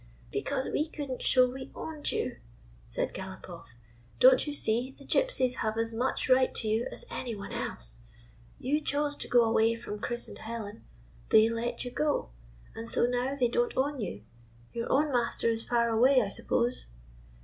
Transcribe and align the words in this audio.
"Because 0.31 0.67
we 0.67 0.89
could 0.89 1.11
n't 1.11 1.21
show 1.21 1.47
we 1.47 1.69
owned 1.75 2.11
you," 2.11 2.37
said 2.87 3.13
Galopoff. 3.13 3.75
"Don't 4.19 4.47
you 4.47 4.51
see, 4.51 4.95
the 4.97 5.05
Gypsies 5.05 5.57
have 5.57 5.77
as 5.77 5.93
much 5.93 6.27
right 6.27 6.51
to 6.55 6.67
you 6.67 6.87
as 6.91 7.05
anyone 7.11 7.51
else. 7.53 7.99
You 8.57 8.81
chose 8.83 9.15
to 9.17 9.27
go 9.27 9.43
away 9.43 9.75
from 9.75 9.99
Chris 9.99 10.27
and 10.27 10.39
Helen; 10.39 10.83
they 11.29 11.49
let 11.49 11.85
you 11.85 11.91
go, 11.91 12.31
and 12.73 12.89
so 12.89 13.05
now 13.05 13.35
they 13.39 13.47
don't 13.47 13.77
own 13.77 13.99
you. 14.01 14.23
Your 14.73 14.91
own 14.91 15.11
master 15.11 15.51
is 15.51 15.63
far 15.63 15.89
away, 15.89 16.19
I 16.19 16.29
suppose." 16.29 16.87